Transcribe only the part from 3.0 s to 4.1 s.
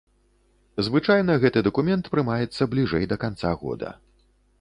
да канца года.